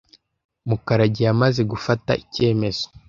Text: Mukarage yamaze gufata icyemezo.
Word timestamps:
Mukarage 0.67 1.21
yamaze 1.27 1.61
gufata 1.71 2.11
icyemezo. 2.23 2.85